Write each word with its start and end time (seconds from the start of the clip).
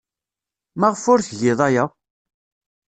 Maɣef 0.79 1.03
ur 1.11 1.19
tgid 1.27 1.59
aya? 1.67 1.85